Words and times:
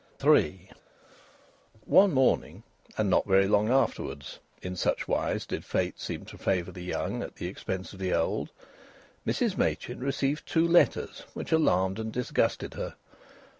III 0.25 0.71
One 1.85 2.11
morning 2.11 2.63
and 2.97 3.07
not 3.07 3.27
very 3.27 3.47
long 3.47 3.69
afterwards, 3.69 4.39
in 4.63 4.75
such 4.75 5.07
wise 5.07 5.45
did 5.45 5.63
Fate 5.63 5.99
seem 5.99 6.25
to 6.25 6.39
favour 6.39 6.71
the 6.71 6.81
young 6.81 7.21
at 7.21 7.35
the 7.35 7.45
expense 7.45 7.93
of 7.93 7.99
the 7.99 8.11
old 8.15 8.49
Mrs 9.27 9.59
Machin 9.59 9.99
received 9.99 10.47
two 10.47 10.67
letters 10.67 11.25
which 11.35 11.51
alarmed 11.51 11.99
and 11.99 12.11
disgusted 12.11 12.73
her. 12.73 12.95